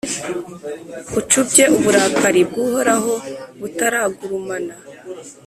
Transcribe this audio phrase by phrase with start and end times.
[1.19, 3.13] ucubye uburakari bw’Uhoraho
[3.59, 4.73] butaragurumana,